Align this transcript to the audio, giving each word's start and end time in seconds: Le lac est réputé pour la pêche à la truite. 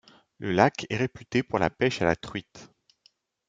Le 0.39 0.51
lac 0.51 0.87
est 0.89 0.97
réputé 0.97 1.43
pour 1.43 1.59
la 1.59 1.69
pêche 1.69 2.01
à 2.01 2.05
la 2.05 2.15
truite. 2.15 2.71